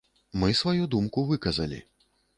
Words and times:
Мы 0.43 0.49
сваю 0.61 0.87
думку 0.95 1.27
выказалі. 1.31 1.79